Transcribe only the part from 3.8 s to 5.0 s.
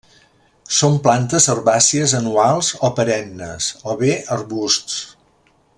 o bé arbusts.